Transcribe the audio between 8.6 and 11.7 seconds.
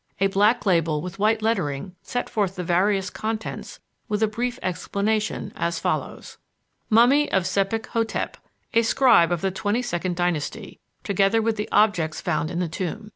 a scribe of the twenty second dynasty, together with the